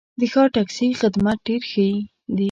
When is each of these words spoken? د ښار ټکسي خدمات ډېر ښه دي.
د 0.19 0.21
ښار 0.31 0.47
ټکسي 0.55 0.87
خدمات 0.99 1.39
ډېر 1.47 1.61
ښه 1.71 1.83
دي. 1.91 2.01